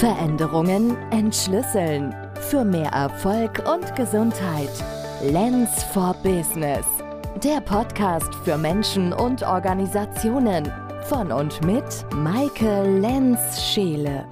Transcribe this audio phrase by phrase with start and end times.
[0.00, 2.16] Veränderungen entschlüsseln.
[2.48, 4.70] Für mehr Erfolg und Gesundheit.
[5.22, 6.86] Lens for Business.
[7.44, 10.72] Der Podcast für Menschen und Organisationen.
[11.04, 11.84] Von und mit
[12.14, 14.26] Maike Lenz-Scheele.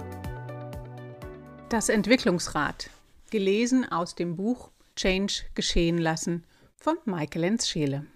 [1.69, 2.89] Das Entwicklungsrad.
[3.29, 6.45] Gelesen aus dem Buch Change geschehen lassen
[6.77, 8.07] von Maike Lenz-Scheele.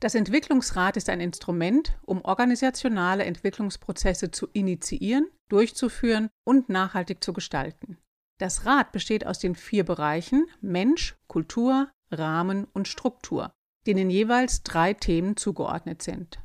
[0.00, 7.98] Das Entwicklungsrad ist ein Instrument, um organisationale Entwicklungsprozesse zu initiieren, durchzuführen und nachhaltig zu gestalten.
[8.38, 13.52] Das Rad besteht aus den vier Bereichen Mensch, Kultur, Rahmen und Struktur,
[13.88, 16.38] denen jeweils drei Themen zugeordnet sind.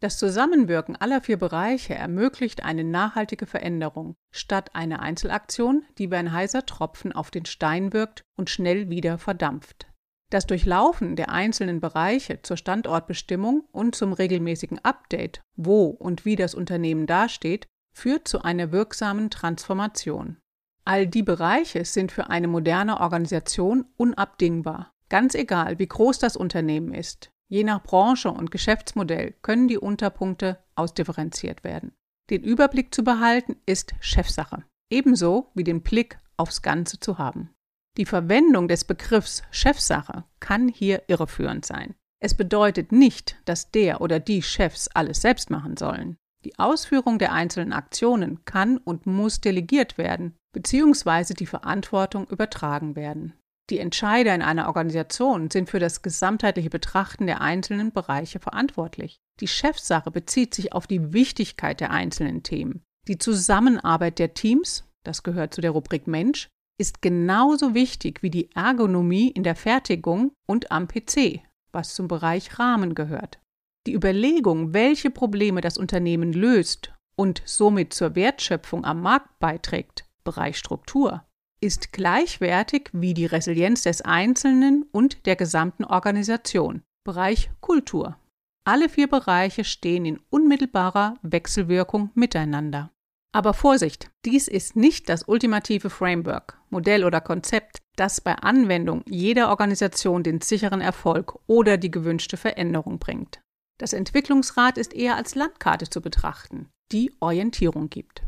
[0.00, 6.32] Das Zusammenwirken aller vier Bereiche ermöglicht eine nachhaltige Veränderung, statt einer Einzelaktion, die wie ein
[6.32, 9.91] heißer Tropfen auf den Stein wirkt und schnell wieder verdampft.
[10.32, 16.54] Das Durchlaufen der einzelnen Bereiche zur Standortbestimmung und zum regelmäßigen Update, wo und wie das
[16.54, 20.38] Unternehmen dasteht, führt zu einer wirksamen Transformation.
[20.86, 26.94] All die Bereiche sind für eine moderne Organisation unabdingbar, ganz egal, wie groß das Unternehmen
[26.94, 27.30] ist.
[27.50, 31.92] Je nach Branche und Geschäftsmodell können die Unterpunkte ausdifferenziert werden.
[32.30, 37.50] Den Überblick zu behalten ist Chefsache, ebenso wie den Blick aufs Ganze zu haben.
[37.98, 41.94] Die Verwendung des Begriffs Chefsache kann hier irreführend sein.
[42.20, 46.16] Es bedeutet nicht, dass der oder die Chefs alles selbst machen sollen.
[46.44, 53.34] Die Ausführung der einzelnen Aktionen kann und muss delegiert werden, beziehungsweise die Verantwortung übertragen werden.
[53.70, 59.20] Die Entscheider in einer Organisation sind für das gesamtheitliche Betrachten der einzelnen Bereiche verantwortlich.
[59.40, 62.82] Die Chefsache bezieht sich auf die Wichtigkeit der einzelnen Themen.
[63.08, 66.48] Die Zusammenarbeit der Teams, das gehört zu der Rubrik Mensch,
[66.82, 72.58] ist genauso wichtig wie die Ergonomie in der Fertigung und am PC, was zum Bereich
[72.58, 73.38] Rahmen gehört.
[73.86, 80.58] Die Überlegung, welche Probleme das Unternehmen löst und somit zur Wertschöpfung am Markt beiträgt, Bereich
[80.58, 81.22] Struktur,
[81.60, 88.16] ist gleichwertig wie die Resilienz des Einzelnen und der gesamten Organisation, Bereich Kultur.
[88.64, 92.90] Alle vier Bereiche stehen in unmittelbarer Wechselwirkung miteinander.
[93.34, 99.48] Aber Vorsicht, dies ist nicht das ultimative Framework, Modell oder Konzept, das bei Anwendung jeder
[99.48, 103.40] Organisation den sicheren Erfolg oder die gewünschte Veränderung bringt.
[103.78, 108.22] Das Entwicklungsrad ist eher als Landkarte zu betrachten, die Orientierung gibt.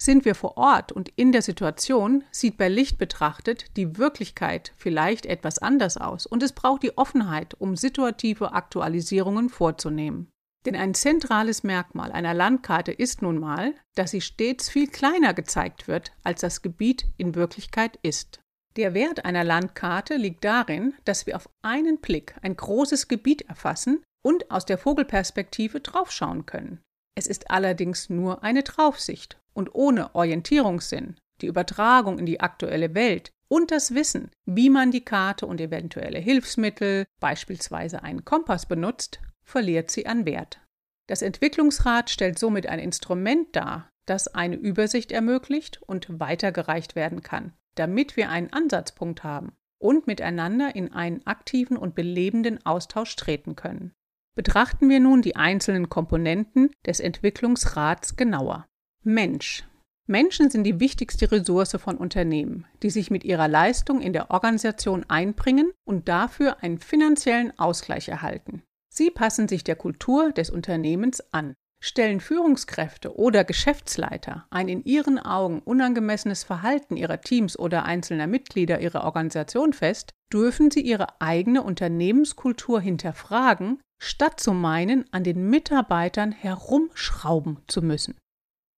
[0.00, 5.26] Sind wir vor Ort und in der Situation, sieht bei Licht betrachtet die Wirklichkeit vielleicht
[5.26, 10.30] etwas anders aus und es braucht die Offenheit, um situative Aktualisierungen vorzunehmen.
[10.64, 15.88] Denn ein zentrales Merkmal einer Landkarte ist nun mal, dass sie stets viel kleiner gezeigt
[15.88, 18.40] wird, als das Gebiet in Wirklichkeit ist.
[18.76, 24.02] Der Wert einer Landkarte liegt darin, dass wir auf einen Blick ein großes Gebiet erfassen
[24.24, 26.80] und aus der Vogelperspektive draufschauen können.
[27.16, 33.30] Es ist allerdings nur eine Draufsicht und ohne Orientierungssinn, die Übertragung in die aktuelle Welt
[33.48, 39.90] und das Wissen, wie man die Karte und eventuelle Hilfsmittel, beispielsweise einen Kompass benutzt, verliert
[39.90, 40.60] sie an Wert.
[41.06, 47.52] Das Entwicklungsrad stellt somit ein Instrument dar, das eine Übersicht ermöglicht und weitergereicht werden kann,
[47.74, 53.92] damit wir einen Ansatzpunkt haben und miteinander in einen aktiven und belebenden Austausch treten können.
[54.34, 58.66] Betrachten wir nun die einzelnen Komponenten des Entwicklungsrats genauer.
[59.04, 59.64] Mensch.
[60.06, 65.04] Menschen sind die wichtigste Ressource von Unternehmen, die sich mit ihrer Leistung in der Organisation
[65.08, 68.62] einbringen und dafür einen finanziellen Ausgleich erhalten.
[68.96, 71.54] Sie passen sich der Kultur des Unternehmens an.
[71.80, 78.80] Stellen Führungskräfte oder Geschäftsleiter ein in ihren Augen unangemessenes Verhalten ihrer Teams oder einzelner Mitglieder
[78.80, 86.30] ihrer Organisation fest, dürfen sie ihre eigene Unternehmenskultur hinterfragen, statt zu meinen, an den Mitarbeitern
[86.30, 88.16] herumschrauben zu müssen.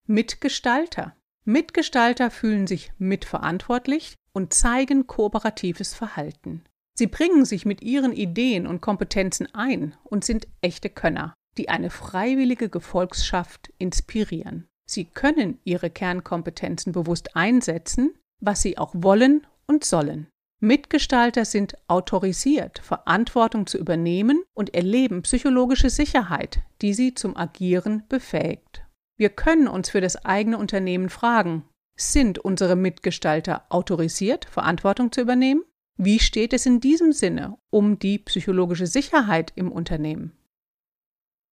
[0.07, 1.15] Mitgestalter.
[1.45, 6.65] Mitgestalter fühlen sich mitverantwortlich und zeigen kooperatives Verhalten.
[6.99, 11.91] Sie bringen sich mit ihren Ideen und Kompetenzen ein und sind echte Könner, die eine
[11.91, 14.67] freiwillige Gefolgschaft inspirieren.
[14.89, 20.29] Sie können ihre Kernkompetenzen bewusst einsetzen, was sie auch wollen und sollen.
[20.61, 28.87] Mitgestalter sind autorisiert, Verantwortung zu übernehmen und erleben psychologische Sicherheit, die sie zum Agieren befähigt.
[29.19, 31.65] Wir können uns für das eigene Unternehmen fragen,
[31.99, 35.63] sind unsere Mitgestalter autorisiert, Verantwortung zu übernehmen?
[35.99, 40.33] Wie steht es in diesem Sinne um die psychologische Sicherheit im Unternehmen?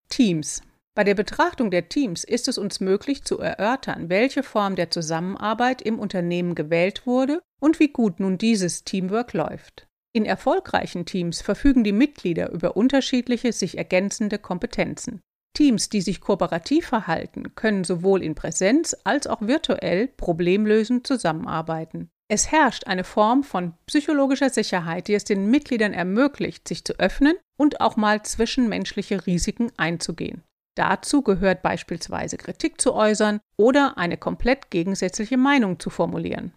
[0.07, 0.61] Teams.
[0.93, 5.81] Bei der Betrachtung der Teams ist es uns möglich zu erörtern, welche Form der Zusammenarbeit
[5.81, 9.87] im Unternehmen gewählt wurde und wie gut nun dieses Teamwork läuft.
[10.13, 15.21] In erfolgreichen Teams verfügen die Mitglieder über unterschiedliche sich ergänzende Kompetenzen.
[15.53, 22.09] Teams, die sich kooperativ verhalten, können sowohl in Präsenz als auch virtuell problemlösend zusammenarbeiten.
[22.27, 27.35] Es herrscht eine Form von psychologischer Sicherheit, die es den Mitgliedern ermöglicht, sich zu öffnen
[27.57, 30.43] und auch mal zwischenmenschliche Risiken einzugehen.
[30.75, 36.53] Dazu gehört beispielsweise Kritik zu äußern oder eine komplett gegensätzliche Meinung zu formulieren.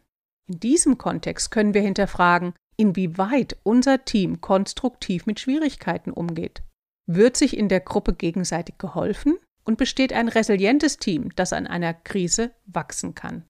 [0.48, 6.62] In diesem Kontext können wir hinterfragen, inwieweit unser Team konstruktiv mit Schwierigkeiten umgeht.
[7.06, 11.92] Wird sich in der Gruppe gegenseitig geholfen und besteht ein resilientes Team, das an einer
[11.92, 13.44] Krise wachsen kann?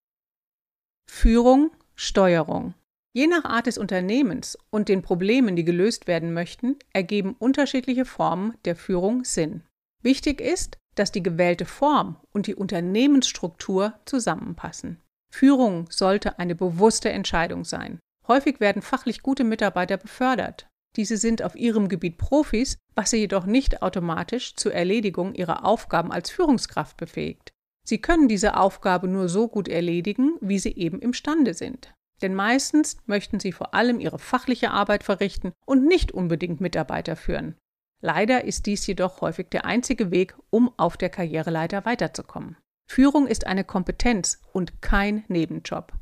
[1.10, 1.70] Führung,
[2.00, 2.74] Steuerung.
[3.12, 8.54] Je nach Art des Unternehmens und den Problemen, die gelöst werden möchten, ergeben unterschiedliche Formen
[8.64, 9.64] der Führung Sinn.
[10.00, 15.02] Wichtig ist, dass die gewählte Form und die Unternehmensstruktur zusammenpassen.
[15.34, 17.98] Führung sollte eine bewusste Entscheidung sein.
[18.28, 20.68] Häufig werden fachlich gute Mitarbeiter befördert.
[20.94, 26.12] Diese sind auf ihrem Gebiet Profis, was sie jedoch nicht automatisch zur Erledigung ihrer Aufgaben
[26.12, 27.50] als Führungskraft befähigt.
[27.88, 31.94] Sie können diese Aufgabe nur so gut erledigen, wie sie eben imstande sind.
[32.20, 37.54] Denn meistens möchten sie vor allem ihre fachliche Arbeit verrichten und nicht unbedingt Mitarbeiter führen.
[38.02, 42.58] Leider ist dies jedoch häufig der einzige Weg, um auf der Karriereleiter weiterzukommen.
[42.90, 45.94] Führung ist eine Kompetenz und kein Nebenjob.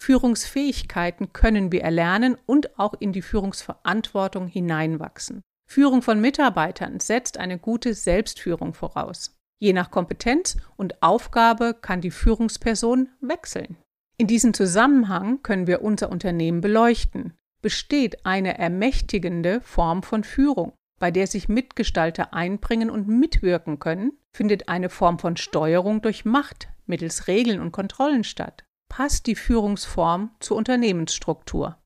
[0.00, 5.42] Führungsfähigkeiten können wir erlernen und auch in die Führungsverantwortung hineinwachsen.
[5.68, 9.36] Führung von Mitarbeitern setzt eine gute Selbstführung voraus.
[9.58, 13.76] Je nach Kompetenz und Aufgabe kann die Führungsperson wechseln.
[14.18, 17.34] In diesem Zusammenhang können wir unser Unternehmen beleuchten.
[17.62, 20.72] Besteht eine ermächtigende Form von Führung?
[20.98, 26.68] bei der sich Mitgestalter einbringen und mitwirken können, findet eine Form von Steuerung durch Macht
[26.86, 28.64] mittels Regeln und Kontrollen statt.
[28.88, 31.82] Passt die Führungsform zur Unternehmensstruktur.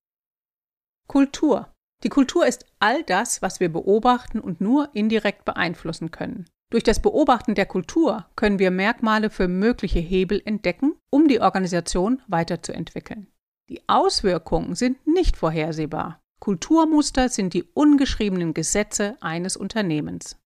[1.09, 1.73] Kultur.
[2.03, 6.49] Die Kultur ist all das, was wir beobachten und nur indirekt beeinflussen können.
[6.71, 12.23] Durch das Beobachten der Kultur können wir Merkmale für mögliche Hebel entdecken, um die Organisation
[12.29, 13.27] weiterzuentwickeln.
[13.69, 16.23] Die Auswirkungen sind nicht vorhersehbar.
[16.41, 20.39] Kulturmuster sind die ungeschriebenen Gesetze eines Unternehmens.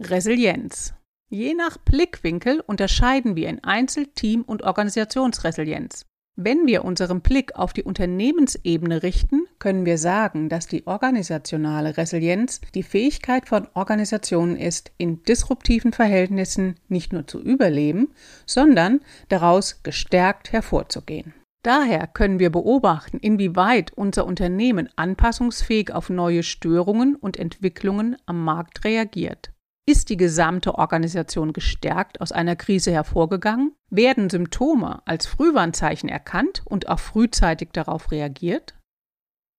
[0.00, 0.94] Resilienz.
[1.28, 6.06] Je nach Blickwinkel unterscheiden wir in Einzel-, Team- und Organisationsresilienz.
[6.36, 12.62] Wenn wir unseren Blick auf die Unternehmensebene richten, können wir sagen, dass die organisationale Resilienz
[12.74, 18.12] die Fähigkeit von Organisationen ist, in disruptiven Verhältnissen nicht nur zu überleben,
[18.46, 21.34] sondern daraus gestärkt hervorzugehen.
[21.62, 28.84] Daher können wir beobachten, inwieweit unser Unternehmen anpassungsfähig auf neue Störungen und Entwicklungen am Markt
[28.84, 29.51] reagiert.
[29.84, 33.74] Ist die gesamte Organisation gestärkt aus einer Krise hervorgegangen?
[33.90, 38.78] Werden Symptome als Frühwarnzeichen erkannt und auch frühzeitig darauf reagiert?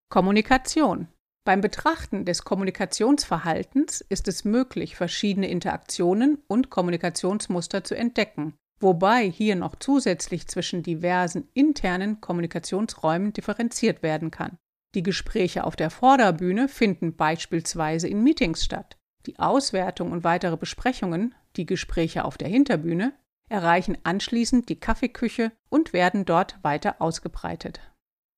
[0.09, 1.09] Kommunikation.
[1.45, 9.57] Beim Betrachten des Kommunikationsverhaltens ist es möglich, verschiedene Interaktionen und Kommunikationsmuster zu entdecken, wobei hier
[9.57, 14.57] noch zusätzlich zwischen diversen internen Kommunikationsräumen differenziert werden kann.
[14.95, 18.95] Die Gespräche auf der Vorderbühne finden beispielsweise in Meetings statt.
[19.25, 23.13] Die Auswertung und weitere Besprechungen, die Gespräche auf der Hinterbühne,
[23.49, 27.81] erreichen anschließend die Kaffeeküche und werden dort weiter ausgebreitet.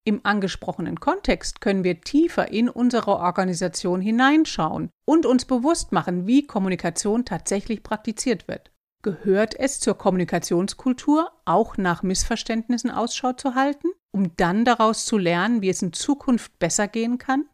[0.08, 6.46] Im angesprochenen Kontext können wir tiefer in unsere Organisation hineinschauen und uns bewusst machen, wie
[6.46, 8.72] Kommunikation tatsächlich praktiziert wird.
[9.02, 15.62] Gehört es zur Kommunikationskultur, auch nach Missverständnissen Ausschau zu halten, um dann daraus zu lernen,
[15.62, 17.46] wie es in Zukunft besser gehen kann?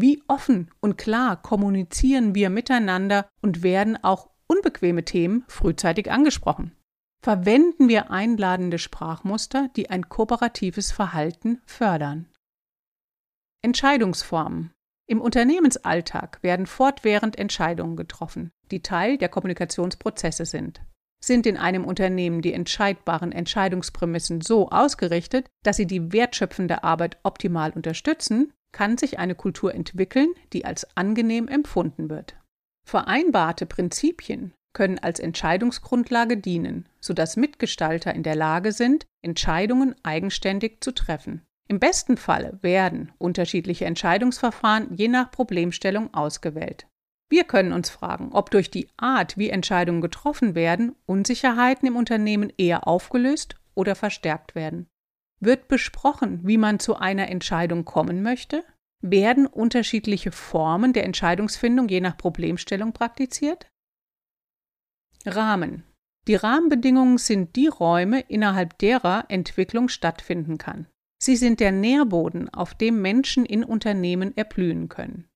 [0.00, 6.70] Wie offen und klar kommunizieren wir miteinander und werden auch unbequeme Themen frühzeitig angesprochen?
[7.20, 12.28] Verwenden wir einladende Sprachmuster, die ein kooperatives Verhalten fördern?
[13.60, 14.70] Entscheidungsformen.
[15.08, 20.80] Im Unternehmensalltag werden fortwährend Entscheidungen getroffen, die Teil der Kommunikationsprozesse sind.
[21.20, 27.72] Sind in einem Unternehmen die entscheidbaren Entscheidungsprämissen so ausgerichtet, dass sie die wertschöpfende Arbeit optimal
[27.72, 32.36] unterstützen, kann sich eine Kultur entwickeln, die als angenehm empfunden wird.
[32.86, 40.92] Vereinbarte Prinzipien können als Entscheidungsgrundlage dienen, sodass Mitgestalter in der Lage sind, Entscheidungen eigenständig zu
[40.92, 41.42] treffen.
[41.68, 46.86] Im besten Falle werden unterschiedliche Entscheidungsverfahren je nach Problemstellung ausgewählt.
[47.28, 52.50] Wir können uns fragen, ob durch die Art, wie Entscheidungen getroffen werden, Unsicherheiten im Unternehmen
[52.56, 54.86] eher aufgelöst oder verstärkt werden.
[55.40, 58.64] Wird besprochen, wie man zu einer Entscheidung kommen möchte?
[59.00, 63.70] Werden unterschiedliche Formen der Entscheidungsfindung je nach Problemstellung praktiziert?
[65.24, 65.84] Rahmen.
[66.26, 70.88] Die Rahmenbedingungen sind die Räume, innerhalb derer Entwicklung stattfinden kann.
[71.20, 75.28] Sie sind der Nährboden, auf dem Menschen in Unternehmen erblühen können.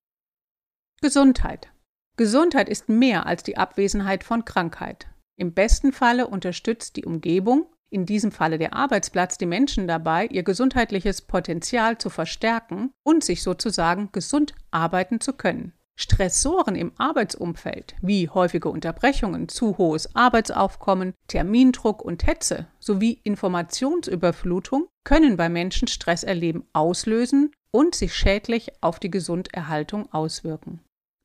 [1.01, 1.71] Gesundheit.
[2.15, 5.07] Gesundheit ist mehr als die Abwesenheit von Krankheit.
[5.35, 10.43] Im besten Falle unterstützt die Umgebung, in diesem Falle der Arbeitsplatz, die Menschen dabei, ihr
[10.43, 15.73] gesundheitliches Potenzial zu verstärken und sich sozusagen gesund arbeiten zu können.
[15.95, 25.37] Stressoren im Arbeitsumfeld wie häufige Unterbrechungen, zu hohes Arbeitsaufkommen, Termindruck und Hetze sowie Informationsüberflutung können
[25.37, 30.81] bei Menschen Stresserleben auslösen und sich schädlich auf die Gesunderhaltung auswirken.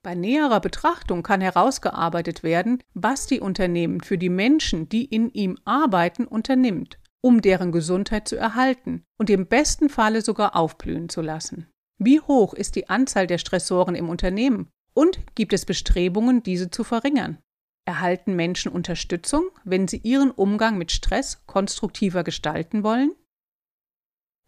[0.09, 5.59] Bei näherer Betrachtung kann herausgearbeitet werden, was die Unternehmen für die Menschen, die in ihm
[5.67, 11.69] arbeiten, unternimmt, um deren Gesundheit zu erhalten und im besten Falle sogar aufblühen zu lassen.
[11.99, 16.85] Wie hoch ist die Anzahl der Stressoren im Unternehmen und gibt es Bestrebungen, diese zu
[16.85, 17.37] verringern?
[17.85, 23.12] Erhalten Menschen Unterstützung, wenn sie ihren Umgang mit Stress konstruktiver gestalten wollen?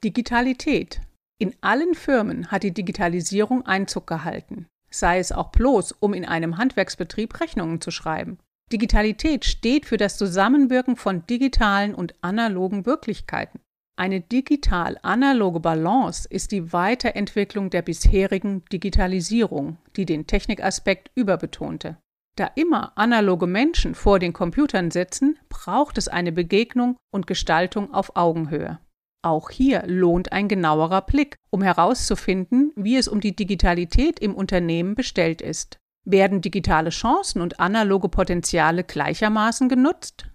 [0.02, 1.02] Digitalität.
[1.38, 6.58] In allen Firmen hat die Digitalisierung Einzug gehalten sei es auch bloß, um in einem
[6.58, 8.38] Handwerksbetrieb Rechnungen zu schreiben.
[8.72, 13.60] Digitalität steht für das Zusammenwirken von digitalen und analogen Wirklichkeiten.
[13.96, 21.98] Eine digital-analoge Balance ist die Weiterentwicklung der bisherigen Digitalisierung, die den Technikaspekt überbetonte.
[22.36, 28.16] Da immer analoge Menschen vor den Computern sitzen, braucht es eine Begegnung und Gestaltung auf
[28.16, 28.78] Augenhöhe.
[29.22, 34.94] Auch hier lohnt ein genauerer Blick, um herauszufinden, wie es um die Digitalität im Unternehmen
[34.94, 35.78] bestellt ist.
[36.06, 40.26] Werden digitale Chancen und analoge Potenziale gleichermaßen genutzt?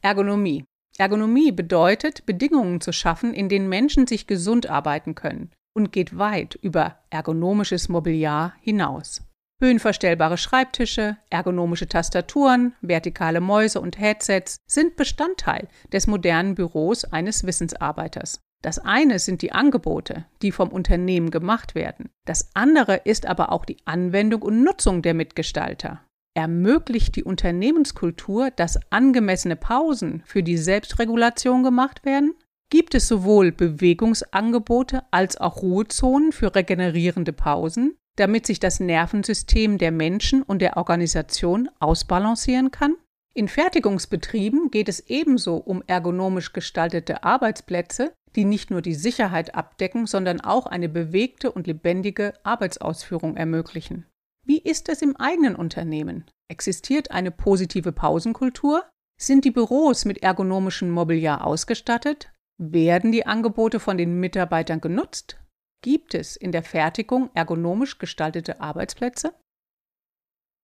[0.00, 0.64] Ergonomie.
[0.98, 6.54] Ergonomie bedeutet, Bedingungen zu schaffen, in denen Menschen sich gesund arbeiten können und geht weit
[6.54, 9.25] über ergonomisches Mobiliar hinaus.
[9.58, 18.40] Höhenverstellbare Schreibtische, ergonomische Tastaturen, vertikale Mäuse und Headsets sind Bestandteil des modernen Büros eines Wissensarbeiters.
[18.62, 22.10] Das eine sind die Angebote, die vom Unternehmen gemacht werden.
[22.26, 26.02] Das andere ist aber auch die Anwendung und Nutzung der Mitgestalter.
[26.34, 32.34] Ermöglicht die Unternehmenskultur, dass angemessene Pausen für die Selbstregulation gemacht werden?
[32.68, 37.96] Gibt es sowohl Bewegungsangebote als auch Ruhezonen für regenerierende Pausen?
[38.16, 42.96] Damit sich das Nervensystem der Menschen und der Organisation ausbalancieren kann?
[43.34, 50.06] In Fertigungsbetrieben geht es ebenso um ergonomisch gestaltete Arbeitsplätze, die nicht nur die Sicherheit abdecken,
[50.06, 54.06] sondern auch eine bewegte und lebendige Arbeitsausführung ermöglichen.
[54.46, 56.24] Wie ist es im eigenen Unternehmen?
[56.48, 58.84] Existiert eine positive Pausenkultur?
[59.20, 62.30] Sind die Büros mit ergonomischem Mobiliar ausgestattet?
[62.58, 65.38] Werden die Angebote von den Mitarbeitern genutzt?
[65.86, 69.32] Gibt es in der Fertigung ergonomisch gestaltete Arbeitsplätze?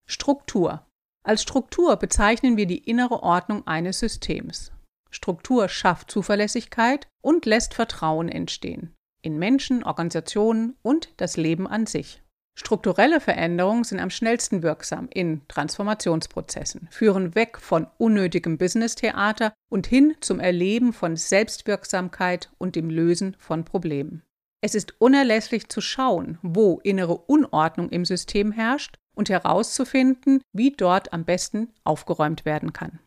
[0.04, 0.84] Struktur.
[1.24, 4.72] Als Struktur bezeichnen wir die innere Ordnung eines Systems.
[5.12, 12.20] Struktur schafft Zuverlässigkeit und lässt Vertrauen entstehen in Menschen, Organisationen und das Leben an sich.
[12.58, 20.16] Strukturelle Veränderungen sind am schnellsten wirksam in Transformationsprozessen, führen weg von unnötigem Business-Theater und hin
[20.18, 24.24] zum Erleben von Selbstwirksamkeit und dem Lösen von Problemen.
[24.64, 31.12] Es ist unerlässlich zu schauen, wo innere Unordnung im System herrscht und herauszufinden, wie dort
[31.12, 33.00] am besten aufgeräumt werden kann.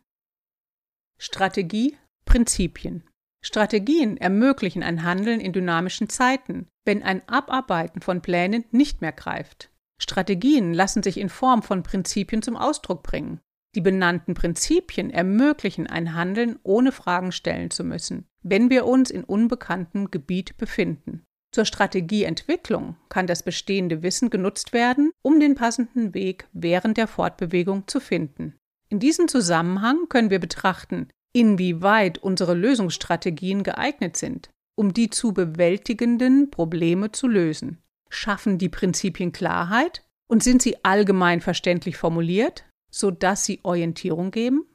[1.18, 1.96] Strategie,
[2.26, 3.08] Prinzipien.
[3.42, 9.70] Strategien ermöglichen ein Handeln in dynamischen Zeiten, wenn ein Abarbeiten von Plänen nicht mehr greift.
[9.98, 13.40] Strategien lassen sich in Form von Prinzipien zum Ausdruck bringen.
[13.74, 19.24] Die benannten Prinzipien ermöglichen ein Handeln, ohne Fragen stellen zu müssen, wenn wir uns in
[19.24, 21.24] unbekanntem Gebiet befinden.
[21.56, 27.88] Zur Strategieentwicklung kann das bestehende Wissen genutzt werden, um den passenden Weg während der Fortbewegung
[27.88, 28.58] zu finden.
[28.90, 36.50] In diesem Zusammenhang können wir betrachten, inwieweit unsere Lösungsstrategien geeignet sind, um die zu bewältigenden
[36.50, 37.78] Probleme zu lösen.
[38.10, 44.66] Schaffen die Prinzipien Klarheit und sind sie allgemein verständlich formuliert, sodass sie Orientierung geben?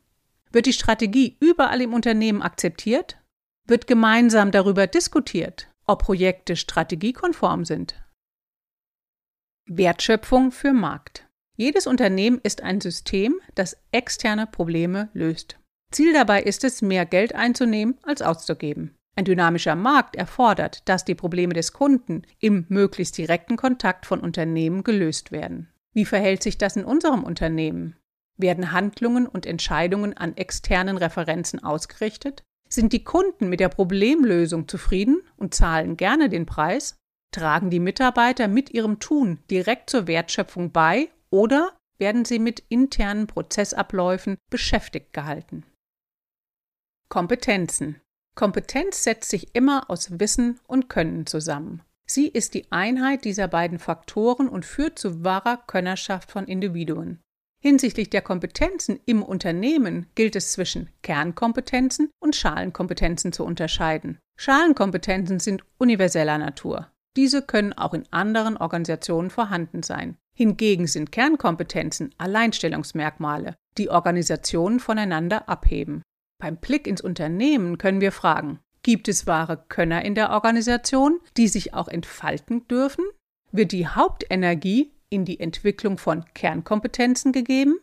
[0.51, 3.17] Wird die Strategie überall im Unternehmen akzeptiert?
[3.67, 5.70] Wird gemeinsam darüber diskutiert?
[5.87, 7.95] Ob Projekte strategiekonform sind.
[9.65, 11.27] Wertschöpfung für Markt.
[11.55, 15.59] Jedes Unternehmen ist ein System, das externe Probleme löst.
[15.91, 18.95] Ziel dabei ist es, mehr Geld einzunehmen als auszugeben.
[19.15, 24.83] Ein dynamischer Markt erfordert, dass die Probleme des Kunden im möglichst direkten Kontakt von Unternehmen
[24.83, 25.69] gelöst werden.
[25.93, 27.97] Wie verhält sich das in unserem Unternehmen?
[28.37, 32.43] Werden Handlungen und Entscheidungen an externen Referenzen ausgerichtet?
[32.73, 36.95] Sind die Kunden mit der Problemlösung zufrieden und zahlen gerne den Preis?
[37.33, 43.27] Tragen die Mitarbeiter mit ihrem Tun direkt zur Wertschöpfung bei oder werden sie mit internen
[43.27, 45.65] Prozessabläufen beschäftigt gehalten?
[47.09, 47.99] Kompetenzen.
[48.35, 51.83] Kompetenz setzt sich immer aus Wissen und Können zusammen.
[52.05, 57.21] Sie ist die Einheit dieser beiden Faktoren und führt zu wahrer Könnerschaft von Individuen.
[57.63, 64.17] Hinsichtlich der Kompetenzen im Unternehmen gilt es zwischen Kernkompetenzen und Schalenkompetenzen zu unterscheiden.
[64.35, 66.87] Schalenkompetenzen sind universeller Natur.
[67.15, 70.17] Diese können auch in anderen Organisationen vorhanden sein.
[70.33, 76.01] Hingegen sind Kernkompetenzen Alleinstellungsmerkmale, die Organisationen voneinander abheben.
[76.39, 81.47] Beim Blick ins Unternehmen können wir fragen, gibt es wahre Könner in der Organisation, die
[81.47, 83.05] sich auch entfalten dürfen?
[83.51, 87.77] Wird die Hauptenergie in die Entwicklung von Kernkompetenzen gegeben?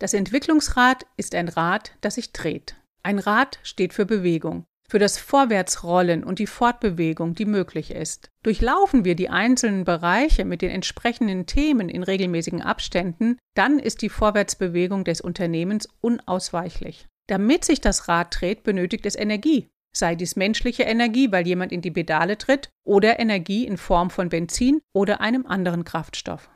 [0.00, 2.74] Das Entwicklungsrad ist ein Rad, das sich dreht.
[3.02, 8.30] Ein Rad steht für Bewegung, für das Vorwärtsrollen und die Fortbewegung, die möglich ist.
[8.42, 14.08] Durchlaufen wir die einzelnen Bereiche mit den entsprechenden Themen in regelmäßigen Abständen, dann ist die
[14.08, 17.06] Vorwärtsbewegung des Unternehmens unausweichlich.
[17.28, 19.68] Damit sich das Rad dreht, benötigt es Energie.
[19.94, 24.28] Sei dies menschliche Energie, weil jemand in die Pedale tritt, oder Energie in Form von
[24.28, 26.48] Benzin oder einem anderen Kraftstoff.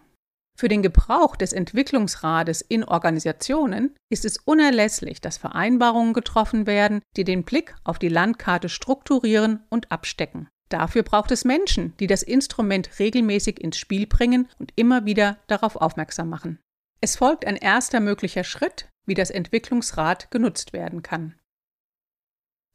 [0.56, 7.24] Für den Gebrauch des Entwicklungsrades in Organisationen ist es unerlässlich, dass Vereinbarungen getroffen werden, die
[7.24, 10.48] den Blick auf die Landkarte strukturieren und abstecken.
[10.68, 15.76] Dafür braucht es Menschen, die das Instrument regelmäßig ins Spiel bringen und immer wieder darauf
[15.76, 16.60] aufmerksam machen.
[17.00, 21.34] Es folgt ein erster möglicher Schritt, wie das Entwicklungsrad genutzt werden kann.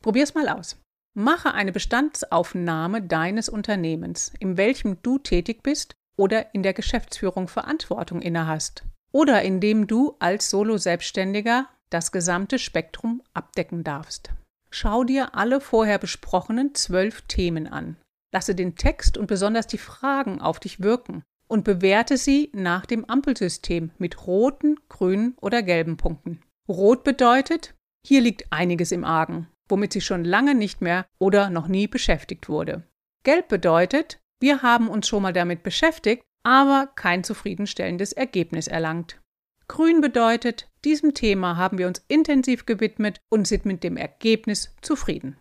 [0.04, 0.78] Probier's mal aus.
[1.16, 8.22] Mache eine Bestandsaufnahme deines Unternehmens, in welchem du tätig bist oder in der Geschäftsführung Verantwortung
[8.22, 14.32] innehast oder indem du als Solo-Selbstständiger das gesamte Spektrum abdecken darfst.
[14.70, 17.96] Schau dir alle vorher besprochenen zwölf Themen an.
[18.34, 23.06] Lasse den Text und besonders die Fragen auf dich wirken und bewerte sie nach dem
[23.06, 26.42] Ampelsystem mit roten, grünen oder gelben Punkten.
[26.68, 27.74] Rot bedeutet,
[28.06, 32.50] hier liegt einiges im Argen, womit sie schon lange nicht mehr oder noch nie beschäftigt
[32.50, 32.84] wurde.
[33.24, 39.20] Gelb bedeutet, wir haben uns schon mal damit beschäftigt, aber kein zufriedenstellendes Ergebnis erlangt.
[39.68, 45.38] Grün bedeutet, diesem Thema haben wir uns intensiv gewidmet und sind mit dem Ergebnis zufrieden.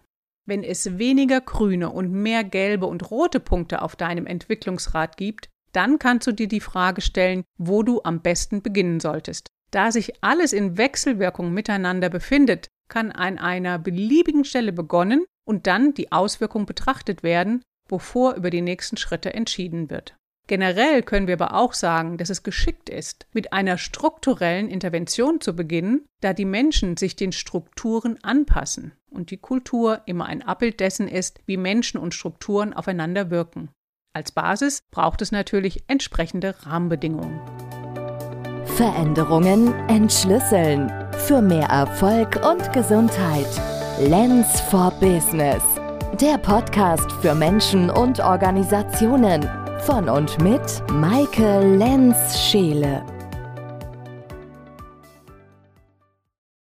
[0.46, 5.98] Wenn es weniger grüne und mehr gelbe und rote Punkte auf deinem Entwicklungsrad gibt, dann
[5.98, 9.48] kannst du dir die Frage stellen, wo du am besten beginnen solltest.
[9.70, 15.92] Da sich alles in Wechselwirkung miteinander befindet, kann an einer beliebigen Stelle begonnen und dann
[15.94, 20.14] die Auswirkung betrachtet werden, bevor über die nächsten Schritte entschieden wird.
[20.48, 25.54] Generell können wir aber auch sagen, dass es geschickt ist, mit einer strukturellen Intervention zu
[25.54, 31.06] beginnen, da die Menschen sich den Strukturen anpassen und die Kultur immer ein Abbild dessen
[31.06, 33.68] ist, wie Menschen und Strukturen aufeinander wirken.
[34.14, 37.40] Als Basis braucht es natürlich entsprechende Rahmenbedingungen.
[38.64, 40.90] Veränderungen entschlüsseln.
[41.26, 43.48] Für mehr Erfolg und Gesundheit.
[44.00, 45.77] Lens for Business
[46.14, 49.48] der Podcast für Menschen und Organisationen
[49.80, 50.60] von und mit
[50.92, 53.17] Maike Lenz-Scheele.